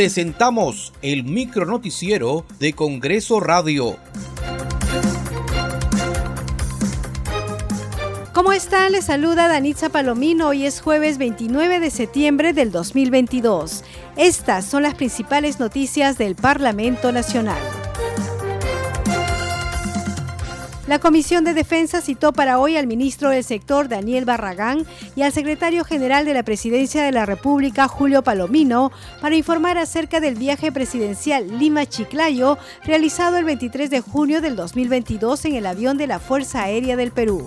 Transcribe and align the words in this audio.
presentamos 0.00 0.94
el 1.02 1.24
micro 1.24 1.66
noticiero 1.66 2.46
de 2.58 2.72
Congreso 2.72 3.38
Radio. 3.38 3.98
¿Cómo 8.32 8.52
están? 8.52 8.92
Les 8.92 9.04
saluda 9.04 9.46
Danitza 9.46 9.90
Palomino. 9.90 10.48
Hoy 10.48 10.64
es 10.64 10.80
jueves 10.80 11.18
29 11.18 11.80
de 11.80 11.90
septiembre 11.90 12.54
del 12.54 12.72
2022. 12.72 13.84
Estas 14.16 14.64
son 14.64 14.84
las 14.84 14.94
principales 14.94 15.60
noticias 15.60 16.16
del 16.16 16.34
Parlamento 16.34 17.12
Nacional. 17.12 17.60
La 20.90 20.98
Comisión 20.98 21.44
de 21.44 21.54
Defensa 21.54 22.00
citó 22.00 22.32
para 22.32 22.58
hoy 22.58 22.76
al 22.76 22.88
ministro 22.88 23.30
del 23.30 23.44
sector 23.44 23.88
Daniel 23.88 24.24
Barragán 24.24 24.84
y 25.14 25.22
al 25.22 25.30
secretario 25.30 25.84
general 25.84 26.24
de 26.24 26.34
la 26.34 26.42
Presidencia 26.42 27.04
de 27.04 27.12
la 27.12 27.26
República 27.26 27.86
Julio 27.86 28.24
Palomino 28.24 28.90
para 29.20 29.36
informar 29.36 29.78
acerca 29.78 30.18
del 30.18 30.34
viaje 30.34 30.72
presidencial 30.72 31.60
Lima-Chiclayo 31.60 32.58
realizado 32.82 33.36
el 33.36 33.44
23 33.44 33.88
de 33.88 34.00
junio 34.00 34.40
del 34.40 34.56
2022 34.56 35.44
en 35.44 35.54
el 35.54 35.66
avión 35.66 35.96
de 35.96 36.08
la 36.08 36.18
Fuerza 36.18 36.64
Aérea 36.64 36.96
del 36.96 37.12
Perú. 37.12 37.46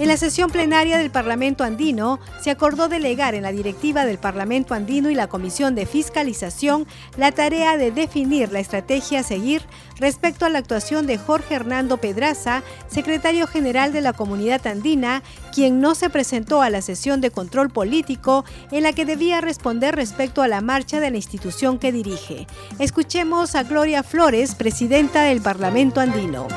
En 0.00 0.08
la 0.08 0.16
sesión 0.16 0.50
plenaria 0.50 0.96
del 0.96 1.10
Parlamento 1.10 1.62
andino 1.62 2.20
se 2.40 2.50
acordó 2.50 2.88
delegar 2.88 3.34
en 3.34 3.42
la 3.42 3.52
directiva 3.52 4.06
del 4.06 4.16
Parlamento 4.16 4.72
andino 4.72 5.10
y 5.10 5.14
la 5.14 5.26
Comisión 5.26 5.74
de 5.74 5.84
Fiscalización 5.84 6.86
la 7.18 7.32
tarea 7.32 7.76
de 7.76 7.90
definir 7.90 8.50
la 8.50 8.60
estrategia 8.60 9.20
a 9.20 9.22
seguir 9.22 9.60
respecto 9.98 10.46
a 10.46 10.48
la 10.48 10.58
actuación 10.58 11.06
de 11.06 11.18
Jorge 11.18 11.54
Hernando 11.54 11.98
Pedraza, 11.98 12.62
secretario 12.88 13.46
general 13.46 13.92
de 13.92 14.00
la 14.00 14.14
Comunidad 14.14 14.66
Andina, 14.66 15.22
quien 15.54 15.82
no 15.82 15.94
se 15.94 16.08
presentó 16.08 16.62
a 16.62 16.70
la 16.70 16.80
sesión 16.80 17.20
de 17.20 17.30
control 17.30 17.68
político 17.68 18.46
en 18.70 18.84
la 18.84 18.94
que 18.94 19.04
debía 19.04 19.42
responder 19.42 19.96
respecto 19.96 20.40
a 20.40 20.48
la 20.48 20.62
marcha 20.62 20.98
de 20.98 21.10
la 21.10 21.18
institución 21.18 21.78
que 21.78 21.92
dirige. 21.92 22.46
Escuchemos 22.78 23.54
a 23.54 23.64
Gloria 23.64 24.02
Flores, 24.02 24.54
presidenta 24.54 25.24
del 25.24 25.42
Parlamento 25.42 26.00
andino. 26.00 26.48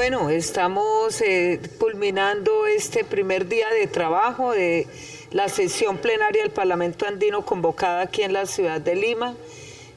Bueno, 0.00 0.30
estamos 0.30 1.20
eh, 1.22 1.58
culminando 1.76 2.66
este 2.66 3.02
primer 3.02 3.48
día 3.48 3.68
de 3.70 3.88
trabajo 3.88 4.52
de 4.52 4.86
la 5.32 5.48
sesión 5.48 5.98
plenaria 5.98 6.42
del 6.42 6.52
Parlamento 6.52 7.04
Andino 7.04 7.44
convocada 7.44 8.02
aquí 8.02 8.22
en 8.22 8.32
la 8.32 8.46
ciudad 8.46 8.80
de 8.80 8.94
Lima. 8.94 9.34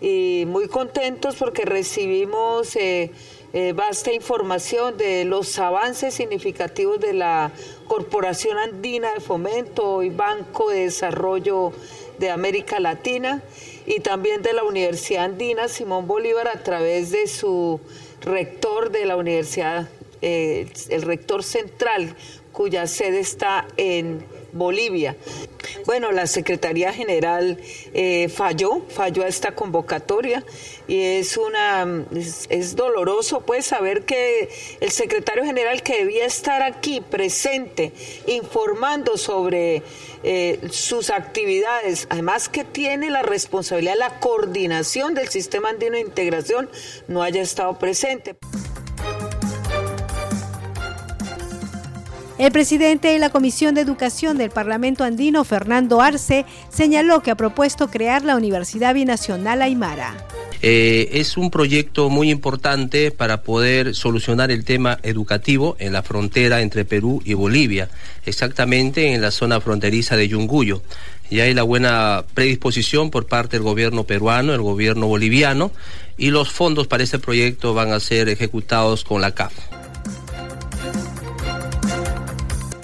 Y 0.02 0.45
muy 0.47 0.67
contentos 0.69 1.35
porque 1.35 1.66
recibimos 1.66 2.75
eh, 2.77 3.11
eh, 3.53 3.73
vasta 3.73 4.13
información 4.13 4.97
de 4.97 5.25
los 5.25 5.59
avances 5.59 6.13
significativos 6.13 6.99
de 6.99 7.13
la 7.13 7.52
Corporación 7.88 8.58
Andina 8.58 9.13
de 9.13 9.19
Fomento 9.19 10.03
y 10.03 10.09
Banco 10.09 10.69
de 10.69 10.85
Desarrollo 10.85 11.73
de 12.17 12.30
América 12.30 12.80
Latina 12.80 13.43
y 13.85 13.99
también 13.99 14.41
de 14.41 14.53
la 14.53 14.63
Universidad 14.63 15.25
Andina 15.25 15.67
Simón 15.67 16.08
Bolívar 16.08 16.47
a 16.47 16.63
través 16.63 17.11
de 17.11 17.27
su 17.27 17.81
rector 18.21 18.91
de 18.91 19.05
la 19.05 19.17
universidad, 19.17 19.89
eh, 20.21 20.67
el 20.89 21.02
rector 21.02 21.43
central, 21.43 22.15
cuya 22.53 22.88
sede 22.88 23.19
está 23.19 23.67
en 23.75 24.23
Bolivia. 24.53 25.15
Bueno, 25.86 26.12
la 26.12 26.28
Secretaría 26.28 26.94
General 26.94 27.58
eh, 27.94 28.30
falló, 28.30 28.81
falló 28.90 29.23
a 29.23 29.28
esta 29.28 29.54
convocatoria 29.54 30.44
y 30.88 31.00
es 31.00 31.38
una 31.38 32.06
es, 32.50 32.76
doloroso 32.76 33.42
pues 33.42 33.66
saber 33.66 34.04
que 34.06 34.50
el 34.80 34.92
secretario 34.92 35.44
general 35.44 35.84
que 35.84 35.98
debía 36.00 36.26
estar 36.26 36.62
aquí 36.62 37.02
presente 37.02 37.94
informando 38.28 39.17
sobre 39.17 39.84
eh, 40.23 40.59
sus 40.70 41.09
actividades, 41.09 42.08
además 42.09 42.50
que 42.50 42.64
tiene 42.64 43.09
la 43.09 43.22
responsabilidad 43.22 43.94
de 43.94 44.00
la 44.00 44.20
coordinación 44.20 45.14
del 45.14 45.30
sistema 45.30 45.70
andino 45.70 45.94
de 45.94 46.02
integración, 46.02 46.70
no 47.08 47.23
haya 47.23 47.42
estado 47.42 47.77
presente. 47.77 48.36
El 52.41 52.52
presidente 52.52 53.09
de 53.09 53.19
la 53.19 53.29
Comisión 53.29 53.75
de 53.75 53.81
Educación 53.81 54.35
del 54.35 54.49
Parlamento 54.49 55.03
Andino, 55.03 55.43
Fernando 55.43 56.02
Arce, 56.02 56.43
señaló 56.69 57.21
que 57.21 57.29
ha 57.29 57.35
propuesto 57.35 57.87
crear 57.91 58.25
la 58.25 58.35
Universidad 58.35 58.95
Binacional 58.95 59.61
Aymara. 59.61 60.17
Eh, 60.63 61.09
es 61.13 61.37
un 61.37 61.52
proyecto 61.52 62.09
muy 62.09 62.31
importante 62.31 63.11
para 63.11 63.43
poder 63.43 63.93
solucionar 63.93 64.49
el 64.49 64.65
tema 64.65 64.97
educativo 65.03 65.75
en 65.77 65.93
la 65.93 66.02
frontera 66.02 66.61
entre 66.61 66.83
Perú 66.83 67.21
y 67.23 67.35
Bolivia, 67.35 67.89
exactamente 68.25 69.13
en 69.13 69.21
la 69.21 69.29
zona 69.29 69.61
fronteriza 69.61 70.17
de 70.17 70.27
Yunguyo. 70.27 70.81
Y 71.29 71.41
hay 71.41 71.53
la 71.53 71.61
buena 71.61 72.25
predisposición 72.33 73.11
por 73.11 73.27
parte 73.27 73.58
del 73.58 73.63
gobierno 73.63 74.05
peruano, 74.05 74.55
el 74.55 74.61
gobierno 74.61 75.05
boliviano, 75.05 75.71
y 76.17 76.31
los 76.31 76.49
fondos 76.52 76.87
para 76.87 77.03
este 77.03 77.19
proyecto 77.19 77.75
van 77.75 77.93
a 77.93 77.99
ser 77.99 78.29
ejecutados 78.29 79.03
con 79.03 79.21
la 79.21 79.35
CAF. 79.35 79.53